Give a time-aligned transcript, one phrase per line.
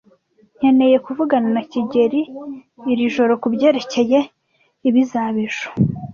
[0.57, 2.21] Nkeneye kuvugana na kigeli
[2.91, 4.19] iri joro kubyerekeye
[4.87, 5.65] ibizaba ejo.